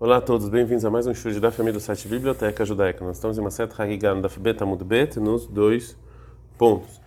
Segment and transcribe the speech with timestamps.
[0.00, 3.04] Olá a todos, bem-vindos a mais um show da família do site Biblioteca Judaica.
[3.04, 5.96] Nós estamos em uma seta Hagigah da Bet Amud Bet nos dois
[6.56, 7.00] pontos.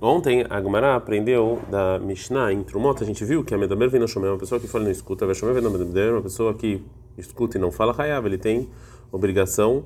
[0.00, 0.58] Ontem a
[0.96, 4.38] aprendeu da Mishnah em Trumot, a gente viu que a Medaber vem no Shomer, uma
[4.38, 5.68] pessoa que fala e não escuta, vai Shomer vem no
[6.14, 6.82] uma pessoa que
[7.18, 8.70] escuta e não fala Hayav, ele tem
[9.12, 9.84] obrigação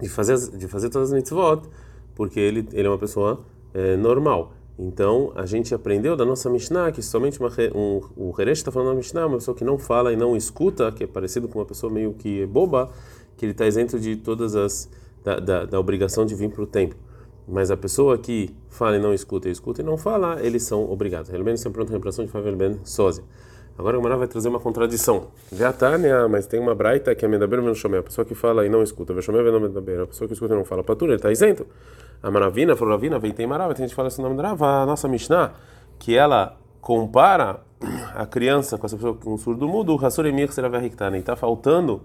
[0.00, 1.68] de fazer, de fazer todas as mitzvot,
[2.16, 4.54] porque ele, ele é uma pessoa é, normal.
[4.78, 8.88] Então, a gente aprendeu da nossa Mishnah que somente uma, um, o Heresh está falando
[8.88, 11.64] na Mishnah, uma pessoa que não fala e não escuta, que é parecido com uma
[11.64, 12.90] pessoa meio que boba,
[13.36, 14.90] que ele está isento de todas as.
[15.22, 16.98] da, da, da obrigação de vir para o templo.
[17.46, 20.90] Mas a pessoa que fala e não escuta, e escuta e não fala, eles são
[20.90, 21.30] obrigados.
[21.30, 23.22] Realmente, sempre pronto representação de Favel Ben Sósia.
[23.76, 25.28] Agora o Mará vai trazer uma contradição.
[25.72, 28.68] Tânia, mas tem uma braita que é Medaber Ben Shomer, a pessoa que fala e
[28.68, 29.12] não escuta.
[29.12, 30.84] Veshomer Ben a pessoa que escuta e não fala.
[30.84, 31.66] Patura, ele está isento.
[32.24, 34.86] A Maravina, falou Ravina, vem tem Marava, tem gente que fala esse nome da a
[34.86, 35.52] nossa Mishnah,
[35.98, 37.60] que ela compara
[38.16, 40.86] a criança com essa pessoa com um surdo mudo, o Hassur Emir será e
[41.18, 42.00] está faltando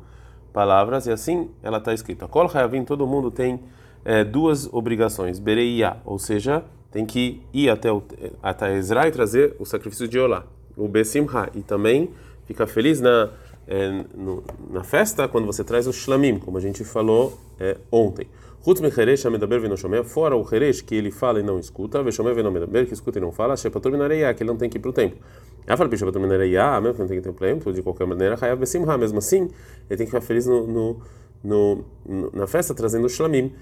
[0.52, 2.28] palavras e assim ela está escrita.
[2.28, 3.61] Kol Hayavim, todo mundo tem
[4.03, 8.04] é, duas obrigações, Bereia, ou seja, tem que ir até, o,
[8.44, 10.44] até Ezra e trazer o sacrifício de Olá,
[10.76, 12.09] o Besimha, e também
[12.44, 13.30] ficar feliz na,
[13.70, 18.28] é, no, na festa quando você traz o Shlamim, como a gente falou é, ontem.
[18.66, 22.34] Chutz mecheresh medaber veno shomer, fora o cheresh que ele fala e não escuta, veshomer
[22.34, 24.81] veno medaber, que escuta e não fala, shepatur minareia, que ele não tem que ir
[24.81, 25.20] para o templo.
[25.67, 28.36] Afal pishapatur minareia, mesmo que não tem que ir para o templo, de qualquer maneira,
[28.42, 29.50] hayav besimha, mesmo assim,
[29.88, 31.02] ele tem que ficar feliz no, no
[31.44, 31.86] no,
[32.34, 33.54] na festa trazendo o shlamim.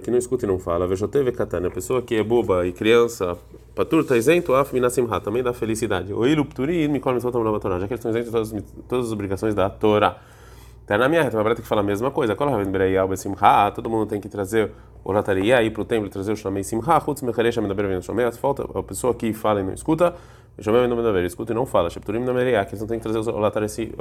[0.00, 0.84] Que não escuta e não fala.
[0.84, 3.36] A pessoa que é boba e criança,
[3.74, 6.12] patur está isento, af minasimha, também dá felicidade.
[6.12, 8.52] Amulav Torá, já que eles estão isentos de todas,
[8.88, 10.16] todas as obrigações da Torá.
[10.86, 12.36] Tá na minha reta, vai ter que falar a mesma coisa.
[12.36, 14.70] Todo mundo tem que trazer
[15.02, 16.80] o lataria ir para o templo trazer o shamei simha.
[16.86, 20.14] A pessoa que fala e não escuta.
[20.58, 21.90] Shamei amendaber, escuta e não fala.
[21.90, 23.38] Shepturim na mereia, que eles não têm que trazer o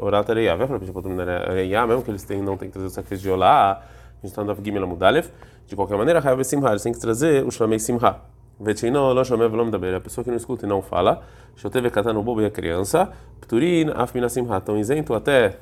[0.08, 0.56] lataria.
[0.56, 2.90] Vai para o shepturim na mereia, mesmo que eles têm, não têm que trazer o
[2.90, 3.72] sacrifício de olá.
[3.72, 5.28] A gente está andando gimel amudalev.
[5.68, 8.16] De qualquer maneira, chayav simha, eles têm que trazer o shamei simha.
[8.60, 9.96] Vetino lo shamei velom daber.
[9.96, 11.24] A pessoa que não escuta e não fala.
[11.58, 13.10] Shoteve katano bobo e a criança.
[13.42, 14.58] Pturin af minasimha.
[14.58, 15.58] Estão isento até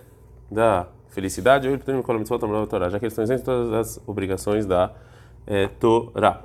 [0.52, 4.02] da felicidade, ou ele com a Torá, já que eles estão isentos de todas as
[4.08, 4.92] obrigações da
[5.46, 6.42] é, Torá.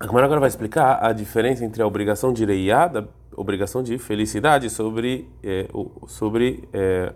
[0.00, 3.04] A Gemara agora vai explicar a diferença entre a obrigação de reiá, da
[3.36, 5.68] obrigação de felicidade sobre, é,
[6.06, 7.12] sobre é,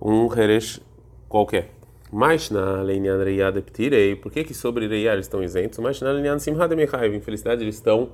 [0.00, 0.80] um heresh
[1.28, 1.72] qualquer.
[2.12, 5.80] Mas na linha reiá de ptirei, por que que sobre reiá eles estão isentos?
[5.80, 8.10] Mas na linha simha de mechaiv, em felicidade eles estão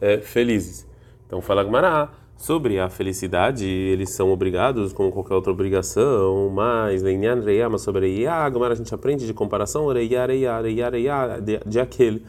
[0.00, 0.86] é, felizes.
[1.26, 7.40] Então fala Gemara, Sobre a felicidade, eles são obrigados, como qualquer outra obrigação, mas Leinyan
[7.40, 11.60] Reia, mas sobre Reia, agora a gente aprende de comparação, Reia, Reia, Reia, Reia, de,
[11.64, 12.24] de aquele.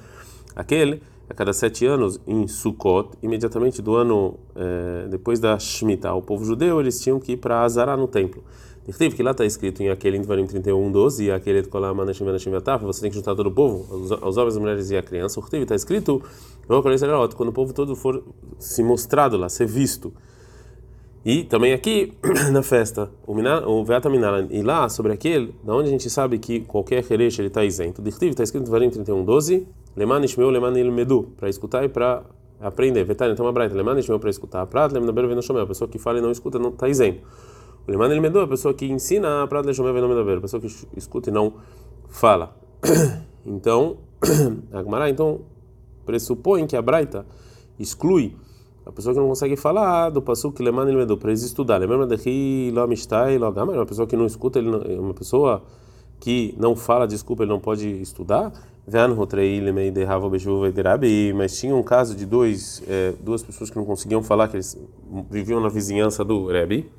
[0.55, 6.21] Aquele, a cada sete anos, em Sukkot, imediatamente do ano é, depois da Shemitah, o
[6.21, 8.43] povo judeu, eles tinham que ir para Azará no templo.
[8.97, 13.15] Teve que lá está escrito em aquele Dvarim 31, 12, e aquele você tem que
[13.15, 15.39] juntar todo o povo, os, homens, as mulheres e a criança.
[15.39, 16.21] O está escrito,
[16.67, 18.21] quando o povo todo for
[18.59, 20.13] se mostrado lá, ser visto.
[21.25, 22.11] E também aqui
[22.51, 26.59] na festa, o Veata Minala, e lá sobre aquele, da onde a gente sabe que
[26.59, 28.01] qualquer Heresh ele está isento.
[28.01, 29.65] Dirtiv está escrito em Dvarim 31, 12,
[29.95, 32.23] Leman Ishmeu, Leman Ilmedu, para escutar e para
[32.59, 33.03] aprender.
[33.03, 35.99] Vetane, então uma braita, Leman Ishmeu para escutar, Prat, Leman Beru Venoshomel, a pessoa que
[35.99, 37.21] fala e não escuta não está isento.
[37.87, 41.29] Leman ele medou, a pessoa que ensina para Lechomer nome da a pessoa que escuta
[41.29, 41.53] e não
[42.07, 42.55] fala.
[43.45, 43.97] Então,
[44.71, 45.41] a Gemara então
[46.05, 47.25] pressupõe que a Braita
[47.77, 48.37] exclui
[48.85, 51.77] a pessoa que não consegue falar do que Leman ele medou para eles estudar.
[51.77, 55.63] Lembra de lo amistai lo gamar, uma pessoa que não escuta, ele não, uma pessoa
[56.23, 58.53] que não fala, desculpa, ele não pode estudar.
[61.35, 64.81] Mas tinha um caso de dois, é, duas pessoas que não conseguiam falar, que eles
[65.29, 66.89] viviam na vizinhança do Rebbe.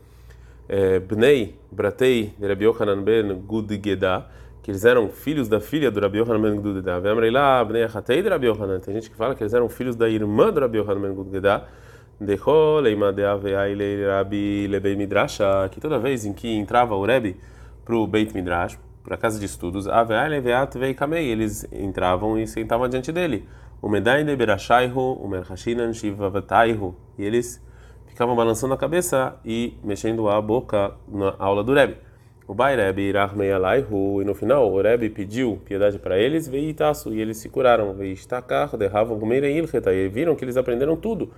[0.68, 4.26] É, Bnei, Bratei, de Rabi Yohanan ben Gudgeda,
[4.62, 7.00] que eles eram filhos da filha do Rabi Yohanan ben Gudgeda.
[7.00, 8.78] Bnei Achatei de Rabi Yohanan.
[8.80, 11.64] Tem gente que fala que eles eram filhos da irmã do Rabi Yohanan ben Gudgeda.
[15.70, 17.36] Que toda vez em que entrava o Rebbe
[17.86, 19.86] para o Beit Midrash, para a casa de estudos,
[20.78, 23.46] Vei Kamei, eles entravam e sentavam diante dele.
[27.18, 27.62] E eles
[28.06, 31.98] ficavam balançando a cabeça e mexendo a boca na aula do Rebbe.
[32.48, 32.76] O Bai
[34.22, 36.48] e no final o Rebbe pediu piedade para eles,
[37.12, 37.94] e eles se curaram,
[38.78, 39.18] derravam
[39.92, 41.30] e viram que eles aprenderam tudo.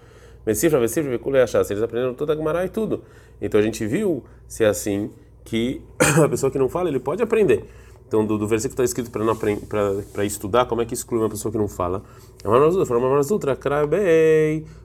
[1.73, 3.03] Eles aprenderam toda a Gemara e tudo.
[3.41, 5.11] Então a gente viu se é assim
[5.47, 5.81] que
[6.23, 7.65] a pessoa que não fala, ele pode aprender.
[8.07, 9.11] Então, do, do versículo está escrito
[10.13, 12.03] para estudar, como é que exclui uma pessoa que não fala?
[12.45, 13.59] É uma Marazutra,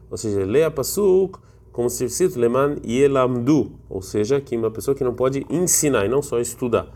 [0.10, 1.38] ou seja, lê a Pasuk,
[1.72, 6.10] como se cito leman yelamdu, ou seja, que uma pessoa que não pode ensinar e
[6.10, 6.88] não só estudar.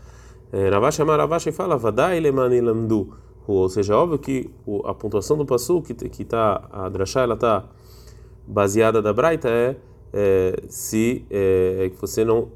[0.52, 3.14] É, Ravash Amar Ravash fala vadai leman yelamdu,
[3.46, 4.50] ou seja, óbvio que
[4.84, 7.64] a pontuação do passo que que tá a drachá ela tá
[8.46, 9.76] baseada da braita é,
[10.16, 12.48] é se é, você não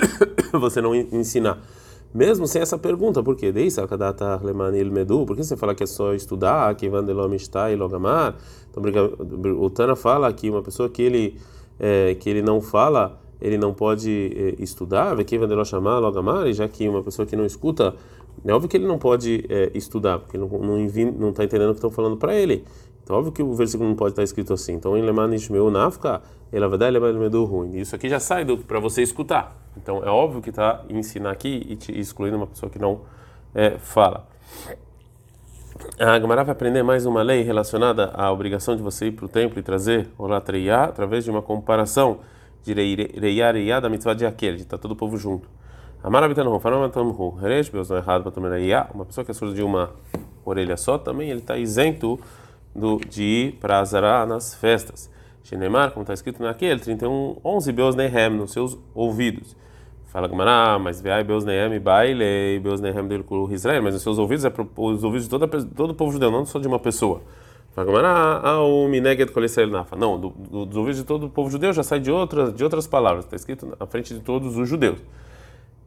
[0.60, 1.58] você não ensinar
[2.12, 3.52] mesmo sem essa pergunta, por quê?
[3.52, 8.36] Por que você fala que é só estudar, que vandelomista e logamar?
[8.70, 8.82] Então,
[9.60, 11.36] o Tana fala que uma pessoa que ele
[11.78, 16.66] é, que ele não fala, ele não pode é, estudar, que vandelomar logamar, e já
[16.66, 17.94] que uma pessoa que não escuta,
[18.44, 21.78] é óbvio que ele não pode é, estudar, porque não não está entendendo o que
[21.78, 22.64] estão falando para ele.
[23.08, 24.74] Então, óbvio que o versículo não pode estar escrito assim.
[24.74, 26.20] Então, em Leman Ishmeu Nafka,
[26.76, 27.78] dar Leman ruim.
[27.78, 29.56] Isso aqui já sai para você escutar.
[29.78, 33.00] Então, é óbvio que está ensinar aqui e te excluindo uma pessoa que não
[33.54, 34.28] é, fala.
[35.98, 39.28] A Gemara vai aprender mais uma lei relacionada à obrigação de você ir para o
[39.28, 42.18] templo e trazer o latreia através de uma comparação
[42.62, 45.48] de reia reia da mitzvah de aquele, de estar todo o povo junto.
[46.02, 46.82] Amar não faram
[47.30, 48.50] reresh, não errado tomar
[48.94, 49.92] uma pessoa que é surda de uma
[50.44, 52.20] orelha só, também ele está isento
[52.78, 55.10] do, de ir para Azará nas festas.
[55.42, 59.56] Shenemar, como está escrito naquele, 31, 11 Beus Nehem, nos seus ouvidos.
[60.06, 64.44] Fala Gamara, mas veai Beus Nehem, baile, Beus Nehem com Israel, mas nos seus ouvidos
[64.44, 67.20] é os ouvidos de toda, todo o povo judeu, não só de uma pessoa.
[67.74, 69.96] Fala Gamara, ah, o Mineget Kolesrael Nafa.
[69.96, 72.64] Não, do, do, dos ouvidos de todo o povo judeu já sai de outras, de
[72.64, 74.98] outras palavras, está escrito na frente de todos os judeus.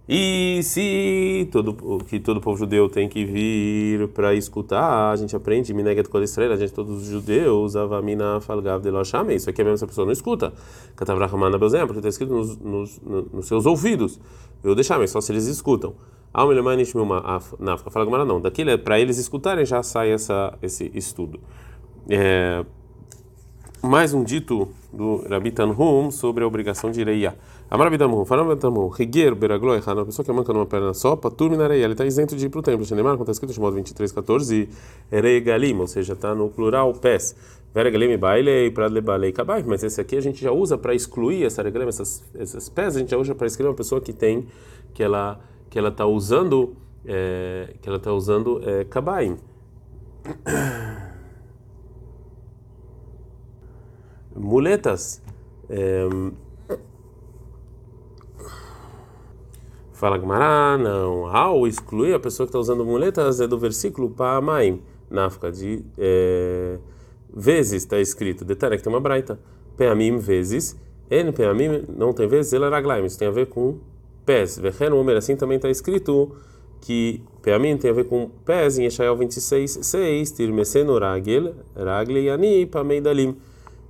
[0.09, 5.73] E se todo que todo povo judeu tem que vir para escutar, a gente aprende
[5.73, 9.75] Mineget Kol a gente todos os judeus, Avamina Falgav de Loshame, isso aqui é mesmo
[9.75, 10.51] essa pessoa não escuta.
[10.95, 12.99] Katavrahmana Bezem, porque está escrito nos, nos,
[13.31, 14.19] nos, seus ouvidos.
[14.63, 15.93] Eu deixar, só se eles escutam.
[16.33, 17.21] Almelemanish Milma
[17.59, 21.39] Nafka, fala Gamara não, daquilo é para eles escutarem já sai essa esse estudo.
[22.09, 22.65] É,
[23.83, 27.35] mais um dito do Rabi Tanhum sobre a obrigação de Ireia.
[27.71, 31.49] Amar Bidamu, Faram Bidamu, Reguer Beraglo Errado, uma pessoa que manca numa perna só, Patur
[31.49, 32.85] Minarei, ele está isento de ir para o templo.
[32.85, 34.69] Xenemar, como está escrito em Shimon 23, 14,
[35.09, 37.33] Eregalim, ou seja, está no plural pés.
[37.73, 41.45] Veregalim baile e prad lebalei kabai, mas esse aqui a gente já usa para excluir
[41.45, 44.47] essa regalim, essas, essas pés, a gente já usa para excluir uma pessoa que tem,
[44.93, 45.39] que ela
[45.69, 46.75] que ela está usando,
[47.05, 49.37] é, que ela está usando é, kabai.
[54.35, 55.21] Muletas.
[55.69, 56.05] É,
[60.01, 61.27] Fala Gmará, não.
[61.27, 66.79] Ao excluir a pessoa que está usando muletas é do versículo Pa'amaim, náfka, de é,
[67.31, 68.43] vezes está escrito.
[68.43, 69.39] Detalhe que tem uma braita.
[69.77, 70.75] Peamim, vezes.
[71.07, 73.05] N peamim, não tem vezes, ele raglaim.
[73.05, 73.77] Isso tem a ver com
[74.25, 74.57] pés.
[74.57, 76.31] Vechen Omer, assim também está escrito
[76.81, 80.31] que Peamim tem a ver com pés em Eshael 26, 6.
[80.31, 83.37] Tirmeseno ragel, ragle yani pameidalim.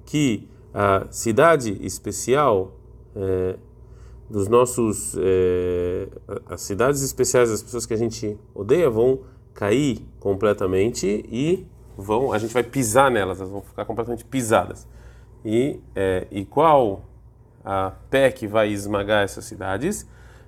[0.05, 2.73] Que a cidade especial.
[3.15, 3.55] É,
[4.31, 6.07] dos nossos é,
[6.49, 9.19] as cidades especiais as pessoas que a gente odeia vão
[9.53, 11.67] cair completamente e
[11.97, 14.87] vão a gente vai pisar nelas elas vão ficar completamente pisadas.
[15.43, 17.03] E é, e qual
[17.65, 20.07] a pé que vai esmagar essas cidades?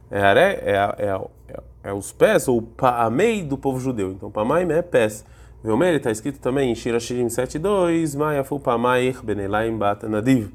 [0.09, 4.11] É, é, é, é, os pés ou paamei do povo judeu.
[4.11, 5.25] Então pamaim é pés.
[5.63, 10.51] Velmer está escrito também em Shirashirim 7.2 Maia fu pamair benelaim bat nadiv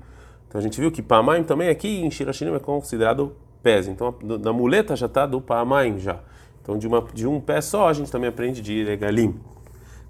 [0.49, 3.87] então a gente viu que Pamaim também aqui em Shirashirim é considerado pés.
[3.87, 6.21] Então da muleta já está do Pamaim já.
[6.63, 9.39] Então de, uma, de um pé só a gente também aprende de Regalim.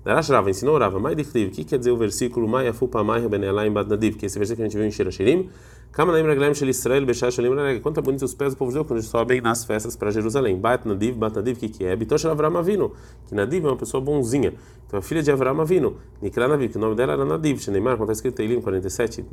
[0.04, 3.20] Darash Rava ensinou Rava, Mai Dichtiv, o que quer dizer o versículo Mai Afu Pamai
[3.28, 5.50] Benelaim Bad Nadiv, que é esse versículo que a gente viu em Shirashirim.
[5.92, 7.80] Kama Naim Raglaim Shel Israel Bechar Shalim Raglaim.
[7.80, 10.56] Quanto é bonito os pés do povo judeu quando eles sobem nas festas para Jerusalém.
[10.56, 11.96] Bat Nadiv, Bat Nadiv, o que que é?
[11.96, 12.92] Bitosh Avram Avinu,
[13.26, 14.54] que Nadiv é uma pessoa bonzinha.
[14.86, 17.58] Então a filha de Avram Avinu, Nikra Nadiv, que o nome dela era Nadiv.
[17.58, 19.24] Sheneimar, quando está escrito em Elim 47,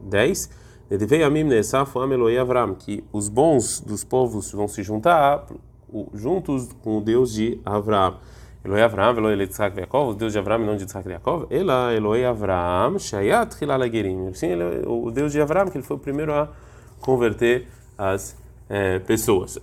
[0.00, 0.50] 10,
[0.90, 5.46] Nedivei Amim Nesaf Am Eloi Avram, que os bons dos povos vão se juntar
[6.12, 8.18] juntos com o Deus de Avram.
[8.64, 11.46] Eloi Avram, Eloi Yitzhak Yaakov, o Deus de Avram e não de Yitzhak Yaakov.
[11.50, 14.32] Ela, Eloi Avram, Shayat Hilalagerim.
[14.32, 16.48] Sim, ele o Deus de Avram, que ele foi o primeiro a
[17.00, 17.66] converter
[17.98, 18.36] as
[18.68, 19.58] é, pessoas.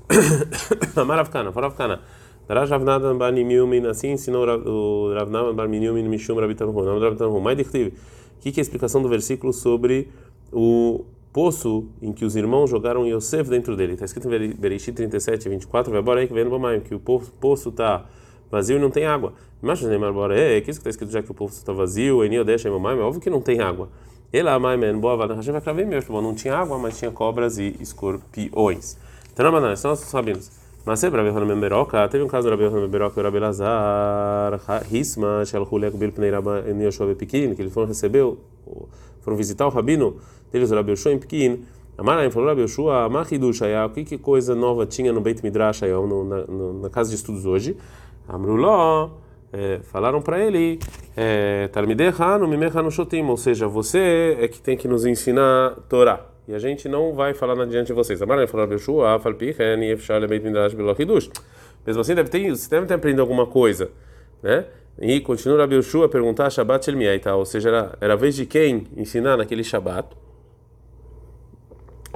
[0.95, 1.99] Amaravkana, Faravkana.
[2.47, 6.71] Darash Ravnadan Bar Nimiumin, assim ensinou o Ravnadan Bar Nimiumin Mishum Rabitanhu.
[6.83, 7.39] Não, Rabitanhu.
[7.39, 7.93] Mais dichtiv.
[8.37, 10.09] O que é a explicação do versículo sobre
[10.51, 13.93] o poço em que os irmãos jogaram Yosef dentro dele?
[13.93, 15.91] Está escrito em Bereshit 37, 24.
[15.91, 18.05] Vai embora aí que vem no Bamaim, que o poço está
[18.51, 19.33] vazio e não tem água.
[19.61, 22.25] Mas Neymar bora é, que isso que está escrito já que o povo está vazio,
[22.25, 23.89] Enio deixa é óbvio que não tem água.
[24.33, 27.75] Ela mais men boa Hashem vai craver mesmo, não tinha água, mas tinha cobras e
[27.79, 28.97] escorpiões.
[29.33, 30.49] Então, não, não, são nossos rabinos.
[30.85, 33.39] Mas sempre Rabi Yohanan Beroca, teve um caso do Rabi Yohanan Beroca e o Rabi
[33.39, 34.59] Lazar,
[34.91, 38.25] Hisma, Shalchulek Bilpnei Rabba Yoshua Pequim, que eles foram receber,
[39.21, 40.15] foram visitar o rabino
[40.51, 41.63] deles, o Rabi Yoshua em Pequim.
[41.97, 45.99] Amarai falou Rabi Yoshua, Machidush o que, que coisa nova tinha no Beit Midrash Ayah,
[46.01, 47.77] na, na casa de estudos hoje?
[48.35, 49.17] Amruló,
[49.51, 50.79] é, falaram para ele,
[51.71, 56.59] Talmidehanu Mimechanu Shotim, ou seja, você é que tem que nos ensinar Torá e a
[56.59, 58.21] gente não vai falar na diante de vocês.
[58.21, 61.29] Amar falou Yeshua, Falpichen, Yefshar, Beit Midrash, Belochidush.
[61.85, 63.89] Mesmo assim, deve ter, você deve ter aprendido alguma coisa,
[64.41, 64.65] né?
[64.99, 67.35] E continua Rabi Yoshua a perguntar Shabbat Shelmiai, tá?
[67.35, 70.09] ou seja, era, era a vez de quem ensinar naquele Shabbat.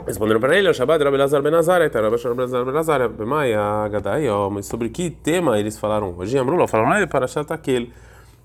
[0.05, 1.99] Responderam para ele, o Shabbat era Belazar Benazar, tá?
[1.99, 6.37] Rabbi Belazar Benazar, Bemaia, Gadai, mas sobre que tema eles falaram hoje?
[6.37, 7.91] Amrullah falaram para Shat aquele,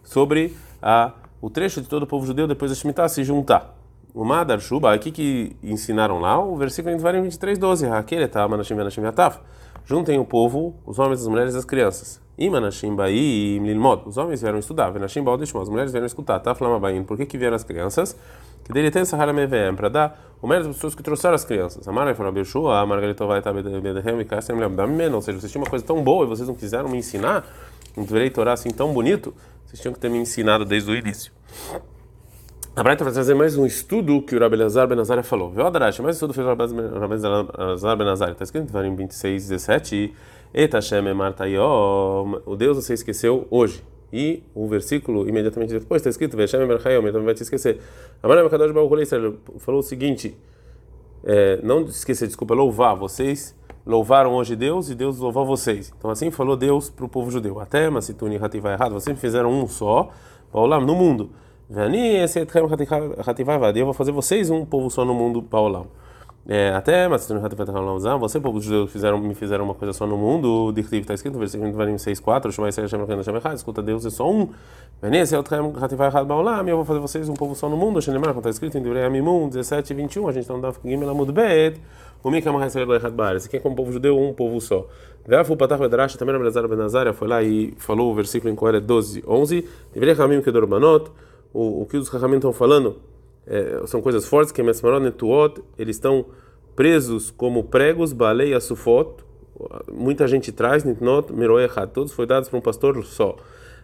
[0.03, 3.77] sobre a, o trecho de todo o povo judeu depois da Shemitah se juntar.
[4.15, 7.87] O Madar Shuba, aqui que ensinaram lá, o versículo em Devarim 23, 12.
[7.89, 9.39] Aquele tá, Manashim Benashim Yataf.
[9.85, 12.21] Juntem o povo, os homens, as mulheres e as crianças.
[12.39, 13.79] E Manashim Baí e.
[14.07, 14.91] Os homens vieram estudar.
[14.91, 16.41] Venashim Baal As mulheres vieram escutar.
[16.41, 17.05] Taf Lamabaim.
[17.05, 18.17] Por que que vieram as crianças?
[18.65, 21.87] Que dele tem Sahara Mevem, para dar o mérito das pessoas que trouxeram as crianças.
[21.87, 25.15] A Mara falou, Beshua, a Margarita vai estar Bedehem e Kassem Lem.
[25.15, 27.47] Ou seja, vocês tinham uma coisa tão boa e vocês não quiseram me ensinar,
[27.97, 29.35] um direito orar assim tão bonito,
[29.67, 31.33] vocês tinham que ter me ensinado desde o início.
[32.75, 35.51] A Braita vai trazer mais um estudo que o Rabbi Lazar Benazar falou.
[35.51, 35.99] Viu, Adarash?
[35.99, 37.17] Mais um estudo fez o Rabbi
[37.59, 38.31] Lazar Benazar.
[38.31, 40.15] Está escrito em 26, 17.
[40.55, 42.41] Eta Hashem Martayom.
[42.47, 43.83] O Deus você esqueceu hoje.
[44.13, 47.07] E o versículo imediatamente depois está escrito: Veshem Merchayom.
[47.07, 47.81] Então vai te esquecer.
[48.23, 50.37] Amara Mekadosh Baruch falou o seguinte:
[51.25, 52.97] é, não esquecer, desculpa, louvar.
[52.97, 53.55] Vocês
[53.87, 55.93] louvaram hoje Deus e Deus louvou vocês.
[55.97, 57.61] Então assim falou Deus para o povo judeu.
[57.61, 58.27] Até, mas se tu
[58.61, 60.11] vai errado, vocês fizeram um só.
[60.53, 61.31] no mundo.
[63.77, 65.87] Eu vou fazer vocês um povo só no mundo paulau.
[66.49, 67.29] É, até, mas
[68.19, 70.67] você, povo judeu, fizeram, me fizeram uma coisa só no mundo.
[70.67, 74.11] O Dirtiv está escrito no versículo 6,4: Shema Yisrael Hashem Hashem Echad, escuta Deus é
[74.11, 74.49] só um.
[75.03, 78.01] Eu vou fazer vocês um povo só no mundo.
[78.05, 80.29] Como está escrito em 17 e 21.
[80.29, 81.81] A gente está no Daf Gimel Amud Bet.
[82.23, 83.47] O Mikam Haisrael Echad Bares.
[83.47, 84.87] Aqui é como povo judeu, um povo só.
[85.27, 88.81] Veafu Patach Bedrash, também na Belazar Benazaria, foi lá e falou o versículo em Coelho
[88.81, 89.69] 12, 11.
[89.93, 91.11] Divrei Hamim Kedor Manot
[91.53, 92.97] o, que os Rahamim estão falando
[93.51, 96.27] é, são coisas fortes, que é Mesmarot Netuot, eles estão
[96.77, 99.25] presos como pregos, baleia, sufot,
[99.93, 103.37] muita gente traz, Nitnot, Miroechat, todos foi dados para um pastor só.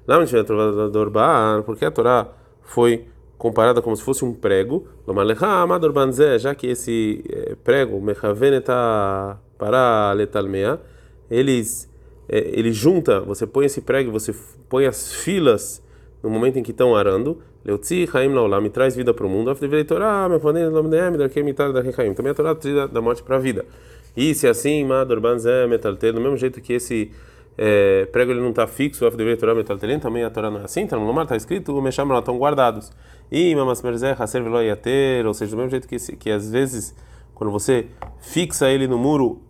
[0.07, 2.29] Lá onde trovador Baar, porque a Torá
[2.63, 3.07] foi
[3.37, 4.87] comparada como se fosse um prego,
[6.39, 10.81] já que esse é, prego, Mechaveneta para letalmea,
[11.29, 11.91] eles
[12.29, 14.35] é, ele junta, você põe esse prego, você
[14.69, 15.83] põe as filas
[16.23, 19.51] no momento em que estão arando, Leutzi Chaim Laolam, me traz vida para o mundo.
[19.51, 22.15] Afdevrei Torá, me de Emir, que imitar da Rechaim.
[22.15, 23.65] Também a Torá traz da morte para a vida.
[24.17, 27.11] E se assim, Madorban Zé Metaltel, do mesmo jeito que esse
[27.59, 30.83] é, prego ele não está fixo, Afdevrei Torá Metaltelim, também a Torá não é assim,
[30.83, 32.93] então no mar está escrito, o Mesham lá estão guardados.
[33.33, 36.95] E Mamas Merzé, Haser Veloyater, ou seja, do mesmo jeito que, que às vezes,
[37.35, 37.87] quando você
[38.21, 39.43] fixa ele no muro,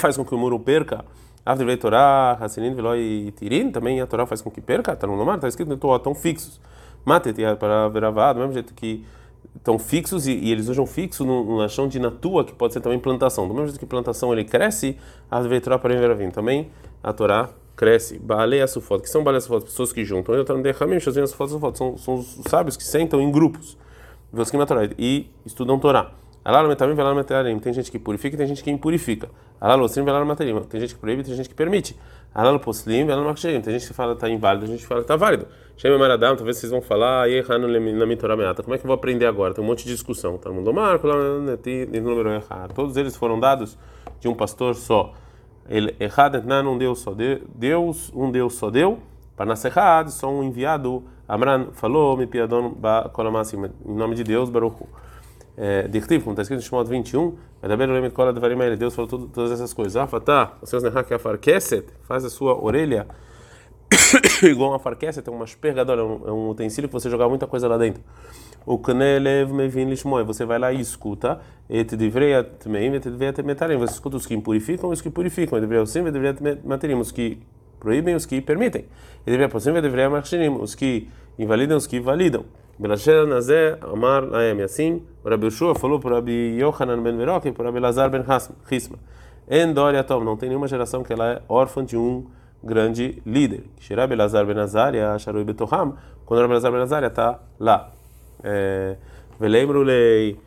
[0.00, 1.04] faz com que o muro perca.
[1.44, 5.34] Afdevrei Torá, Hasinin Veloy Tirin, também a Torá faz com que perca, está no mar,
[5.34, 6.60] está escrito, estão fixos.
[7.06, 9.04] Matet para veravá, do mesmo jeito que
[9.54, 12.80] estão fixos e, e, eles usam fixo no, no chão de natua, que pode ser
[12.80, 13.46] também plantação.
[13.46, 14.98] Do mesmo jeito que plantação ele cresce,
[15.30, 16.30] a vetorá para veravim.
[16.30, 16.68] Também
[17.02, 18.18] a Torá cresce.
[18.18, 20.34] Baalei foto que são baalei assufot, pessoas que juntam.
[20.34, 20.44] Eu
[21.22, 21.78] assufot, assufot.
[21.78, 23.78] São, são os sábios que sentam em grupos.
[24.98, 26.12] E estudam Torá.
[27.60, 29.28] Tem gente que purifica e tem gente que impurifica.
[29.58, 31.98] Tem gente que proíbe tem gente que permite.
[32.32, 33.60] Alalo poslim, alalo makshayim.
[33.60, 35.48] Tem gente que fala está inválido, tem gente que fala está válido.
[35.76, 37.26] Shema maradam, talvez vocês vão falar,
[37.98, 38.62] na mitorá meata.
[38.62, 39.54] Como é que eu vou aprender agora?
[39.54, 40.38] Tem um monte de discussão.
[40.38, 41.08] Tá mundo marco,
[42.00, 42.74] número errado.
[42.74, 43.76] Todos eles foram dados
[44.20, 45.14] de um pastor só.
[45.68, 49.00] Ele errado não um Deus só Deus, um Deus só deu.
[49.36, 51.02] Para nascer errado, só um enviado.
[51.28, 52.76] Amran falou, me piadon.
[53.84, 55.05] Em nome de Deus, Baruch é,
[55.88, 57.34] Dirtiv, como está escrito em Shemot 21,
[58.78, 59.96] Deus falou tudo, todas essas coisas.
[59.96, 63.06] Ah, tá, os seus nehak afarkeset, faz a sua orelha.
[64.42, 67.46] Igual uma farkeset, é uma espergadora, é um, é um utensílio que você jogar muita
[67.46, 68.02] coisa lá dentro.
[68.66, 72.32] O knelev mevin lishmoy, você vai lá e escuta, et divrei
[72.66, 76.04] meim, et divrei metarim, você escuta os que impurificam os que purificam, et divrei sim,
[76.04, 77.40] et os que
[77.80, 78.84] proíbem os que permitem,
[79.26, 80.06] et divrei posim, et divrei
[80.60, 81.08] os que
[81.38, 82.44] invalidam os que validam.
[82.78, 84.62] Belasher Nazé Amar Laem.
[84.62, 87.80] Assim, o Rabi Ushua falou para o Rabi Yohanan ben Verok e para o Rabi
[87.80, 88.22] Lazar ben
[88.70, 88.98] Hisma.
[89.48, 92.26] En Doria Tom, não tem nenhuma geração que ela é órfã de um
[92.62, 93.64] grande líder.
[93.78, 97.92] Shirabi Lazar ben Azaria, Asharui Betoham, quando Rabi Lazar ben Azaria está lá.
[99.38, 100.38] Velembro lei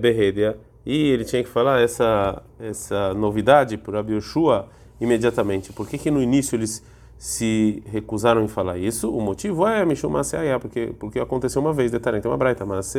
[0.00, 0.56] Berredia.
[0.86, 4.68] E ele tinha que falar essa, essa novidade para o Rabi Ushua
[5.00, 5.72] imediatamente.
[5.72, 6.82] Por que, que no início eles
[7.24, 9.10] se recusaram em falar isso?
[9.10, 12.94] O motivo é Mishumaseaya, porque porque aconteceu uma vez, detalhe, tem uma braita, mas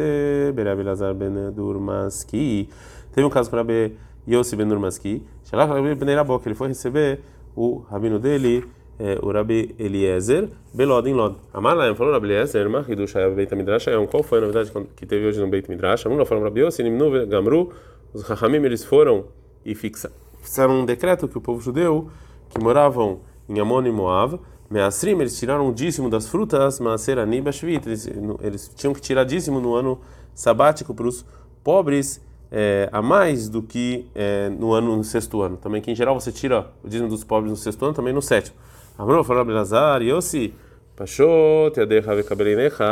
[0.51, 2.67] Berabilazar Ben Durmaski.
[3.13, 3.95] Teve um caso o Rabi
[4.27, 7.19] Yossi Ben Durmaski, que ele foi receber
[7.55, 8.65] o rabino dele,
[8.97, 11.35] é, o Rabi Eliezer, Belod em Lod.
[11.53, 15.47] Amar falou Rabi Eliezer, Mahidush Beit Midrash, qual foi a novidade que teve hoje no
[15.47, 16.07] Beit Midrash?
[16.07, 17.71] Amar falou Rabi Yossi, Nimnu Gamru,
[18.11, 19.25] os Rahamim eles foram
[19.63, 22.09] e fixaram um decreto que o povo judeu
[22.49, 27.51] que moravam em Amon e Moav, Measrim, eles tiraram o dízimo das frutas, Maaser Aniba
[27.51, 28.09] Shvit, eles,
[28.41, 29.99] eles tinham que tirar dízimo no ano
[30.33, 31.23] sabático para os
[31.63, 32.21] pobres
[32.51, 35.57] é, a mais do que é, no ano no sexto ano.
[35.57, 38.21] Também que em geral você tira o dízimo dos pobres no sexto ano, também no
[38.21, 38.55] sétimo.
[38.97, 40.53] Amor falou Abelazar, Yossi,
[40.95, 42.85] Pashot, Yadecha Vekabelinecha,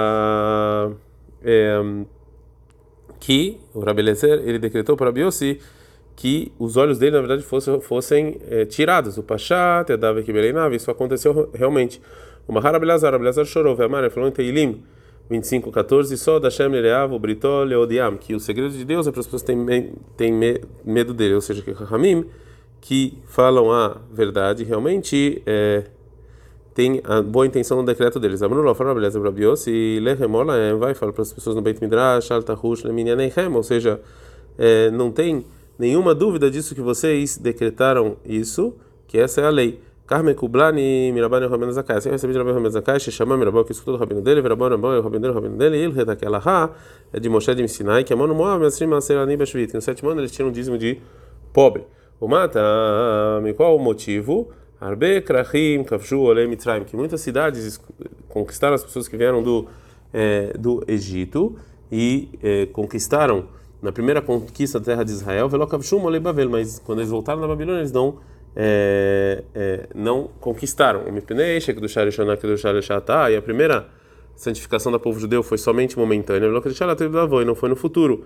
[3.20, 5.60] que o Rabelezer ele decretou para Yossi
[6.16, 9.18] que os olhos dele, na verdade, fossem, fossem é, tirados.
[9.18, 12.02] O Pachá, Tedav Kibeleinav, isso aconteceu realmente.
[12.48, 14.84] O Mahara Belazar, Belazar chorou, Vemar, falou em Teilim
[15.30, 19.12] 25, 14, só da Shem Leav, o Britol, Leodiam, que o segredo de Deus é
[19.12, 19.56] para as pessoas que
[20.18, 20.34] têm,
[20.84, 22.26] medo dele, ou seja, que Rahamim,
[22.82, 25.86] que falam a verdade, realmente é,
[26.74, 28.44] tem a boa intenção no decreto deles.
[28.44, 32.84] Abrunullah fala, beleza, Brabios, e Lehemola vai falar para as pessoas no Beit Midrash, Altahush,
[32.84, 34.02] Leminyanechem, ou seja,
[34.58, 35.46] é, não tem
[35.78, 38.76] nenhuma dúvida disso que vocês decretaram isso,
[39.08, 39.80] que essa é a lei.
[40.06, 41.98] Carmen Kublani, Mirabani, Rabino Zakai.
[41.98, 44.90] Assim eu recebi de Rabino Zakai, Shechama, Mirabó, que escutou o Rabino dele, Virabó, Rabó,
[44.90, 46.70] o Rabino dele, Rabino dele, ele daquela ha,
[47.12, 49.74] é de Moshe de Sinai, que é mano Moab, Mesrim, Maserani, Bashvit.
[49.74, 51.00] No sétimo ano eles tinham um dízimo de
[51.54, 51.86] pobre.
[52.20, 52.62] O mata,
[53.56, 54.50] qual o motivo?
[54.80, 57.80] Arbe, Krahim, Kavshu, Olei, Mitraim, que muitas cidades
[58.28, 59.68] conquistaram as pessoas que vieram do,
[60.14, 61.56] é, do Egito
[61.90, 63.46] e é, conquistaram
[63.84, 67.82] na primeira conquista da terra de Israel, Velokavshum Bavel, mas quando eles voltaram na Babilônia,
[67.82, 68.18] eles não
[68.56, 71.04] é, é, não conquistaram.
[71.06, 71.12] E
[73.36, 73.90] a primeira
[74.38, 78.24] santificação do povo judeu foi somente momentânea, e não foi no futuro.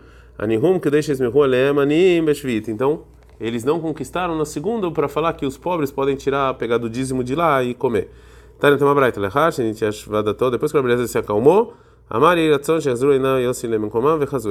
[2.67, 3.01] Então,
[3.39, 7.23] eles não conquistaram na segunda para falar que os pobres podem tirar, pegar do dízimo
[7.23, 8.11] de lá e comer.
[10.51, 11.73] Depois que a beleza se acalmou,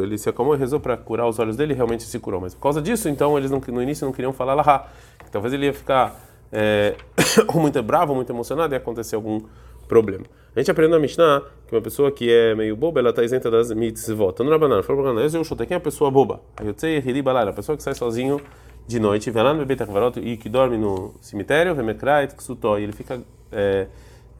[0.03, 2.41] ele se acalmou e rezou para curar os olhos dele e realmente se curou.
[2.41, 4.87] Mas por causa disso, então, eles não, no início não queriam falar lahá.
[5.33, 6.21] Talvez ele ia ficar
[6.53, 6.95] é,
[7.55, 9.41] muito bravo, muito emocionado e acontecer algum
[9.89, 10.25] problema.
[10.55, 13.51] A gente aprende na Mishnah que uma pessoa que é meio boba, ela está isenta
[13.51, 14.33] das mitzvot.
[14.33, 16.41] Então, no Rabanan, falou para eu chutei quem é a pessoa boba?
[16.63, 18.41] Eu sei, a pessoa que sai sozinho
[18.87, 19.83] de noite, vai lá no bebê
[20.23, 22.35] e que dorme no cemitério, vemekrait,
[22.79, 23.87] e ele fica é,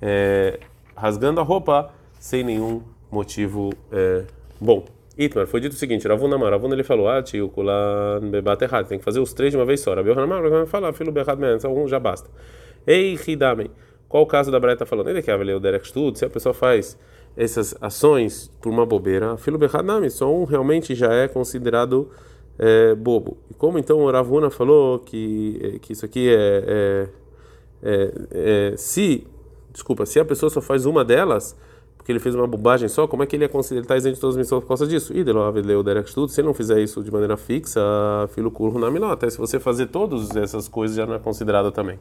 [0.01, 0.61] é,
[0.95, 4.25] rasgando a roupa sem nenhum motivo é,
[4.61, 4.85] bom.
[5.19, 8.87] Itmar, foi dito o seguinte, Ravuna Mar, Ravuna ele falou, ah, tio, kulan bebat errado,
[8.87, 9.95] tem que fazer os três de uma vez só.
[9.95, 12.29] Rabi Yohanan vai falar, filho berrado menos, um já basta.
[12.87, 13.71] Ei, Hidamei,
[14.09, 15.09] qual o caso da Braita falando?
[15.09, 16.99] Ele quer ler o Derek Stud, se a pessoa faz
[17.35, 22.11] essas ações por uma bobeira, filho berrado só um realmente já é considerado
[22.59, 23.37] é, bobo.
[23.51, 27.09] E como então o Ravuna falou que, que isso aqui é, é,
[27.83, 28.13] é,
[28.73, 29.27] é se,
[29.73, 31.57] desculpa, se a pessoa só faz uma delas
[32.07, 34.37] porque ele fez uma bobagem só, como é que ele é está isento de todas
[34.37, 35.13] as missões por causa disso?
[35.13, 37.81] Se ele não fizer isso de maneira fixa,
[38.29, 41.73] filo curro na miló, até se você fazer todas essas coisas já não é considerado
[41.73, 41.99] também.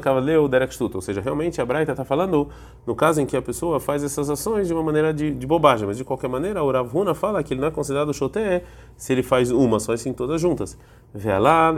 [0.00, 2.48] Cavaleiro Derek Stut, ou seja, realmente a Braita está falando
[2.86, 5.84] no caso em que a pessoa faz essas ações de uma maneira de, de bobagem,
[5.84, 8.62] mas de qualquer maneira, o Ravuna fala que ele não é considerado choté
[8.96, 10.78] se ele faz uma, só assim todas juntas.
[11.40, 11.74] Lá,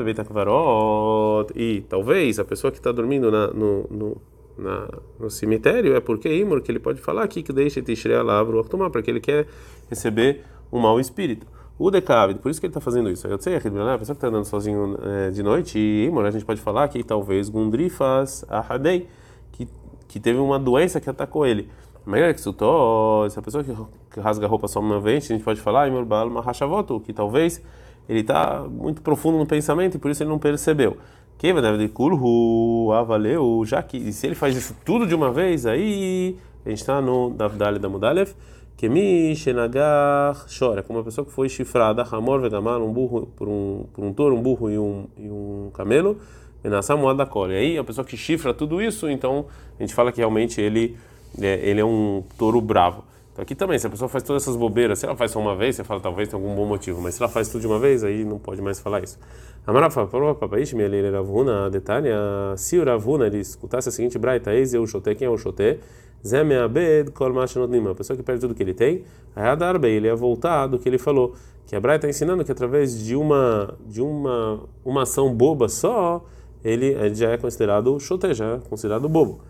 [1.57, 4.17] e talvez a pessoa que está dormindo na, no, no
[4.61, 8.63] na, no cemitério é porque Imor, que ele pode falar aqui que deixa Tishrei Alavro
[8.65, 9.47] tomar, porque ele quer
[9.89, 11.47] receber um mau espírito.
[11.79, 13.27] O Decavid, por isso que ele está fazendo isso.
[13.27, 16.45] Eu sei, a pessoa que está andando sozinho é, de noite, e Imor, a gente
[16.45, 19.09] pode falar que talvez Gundrifas Ahadei,
[19.53, 19.67] que,
[20.07, 21.71] que teve uma doença que atacou ele.
[22.07, 25.61] Melhor que sutou, essa pessoa que rasga a roupa só uma vez, a gente pode
[25.61, 27.63] falar, Imor Baal Mahashavoto, que talvez
[28.09, 30.97] ele está muito profundo no pensamento e por isso ele não percebeu.
[31.41, 31.55] Que
[31.89, 36.69] kulhu, ah, valeu, já que se ele faz isso tudo de uma vez, aí a
[36.69, 38.35] gente está no Davdale da Mudalev,
[38.77, 43.49] que mi shenagar chora, como uma pessoa que foi chifrada, Hamor vegamar, um burro por
[43.49, 46.19] um, por um touro, um burro e um, e um camelo,
[46.63, 46.81] e na
[47.15, 47.55] da cole.
[47.55, 49.47] Aí a pessoa que chifra tudo isso, então
[49.79, 50.95] a gente fala que realmente ele
[51.41, 53.03] é, ele é um touro bravo.
[53.33, 55.55] Então aqui também, se a pessoa faz todas essas bobeiras, se ela faz só uma
[55.55, 57.79] vez, você fala talvez tem algum bom motivo, mas se ela faz tudo de uma
[57.79, 59.19] vez, aí não pode mais falar isso.
[59.67, 62.09] Amarafa, papai, ele Ravuna, detalhe,
[62.57, 65.79] se o Ravuna ele escutasse a seguinte braita, eis eu chotei, quem é o chotei?
[66.27, 70.07] Zé meabed kol a pessoa que perde tudo que ele tem, aí a darbe, ele
[70.07, 71.35] ia voltar do que ele falou,
[71.67, 76.25] que a braita está ensinando que através de uma de uma uma ação boba só,
[76.65, 79.41] ele já é considerado chote, já é considerado bobo.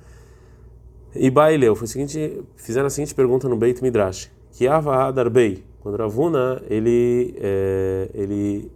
[1.15, 5.65] E Baileu, foi o seguinte, fizeram a seguinte pergunta no Beit Midrash, que Ava Darbei,
[5.81, 8.71] quando Ravuna, ele, é, ele,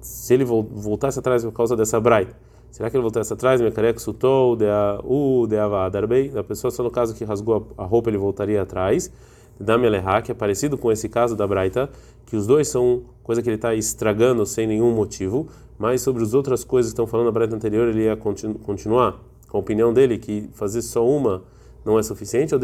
[0.00, 2.34] se ele voltasse atrás por causa dessa braita,
[2.70, 4.64] será que ele voltasse atrás, Mekarek Sutou, de
[5.04, 8.62] U, de Ava Darbei, a pessoa só no caso que rasgou a roupa ele voltaria
[8.62, 9.12] atrás,
[9.60, 11.90] Dami Aleha, que é parecido com esse caso da braita,
[12.24, 16.32] que os dois são coisa que ele está estragando sem nenhum motivo, mas sobre as
[16.32, 19.92] outras coisas que estão falando na braita anterior ele ia continu continuar com a opinião
[19.92, 21.42] dele que fazer só uma
[21.84, 22.60] não é suficiente, ou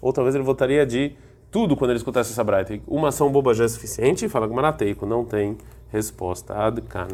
[0.00, 1.12] ou talvez ele votaria de
[1.50, 2.78] tudo quando ele escutasse essa braita.
[2.86, 4.28] Uma ação boba já é suficiente?
[4.28, 5.56] Fala com Marateiko, não tem
[5.90, 6.54] resposta.
[6.54, 7.08] Adkan.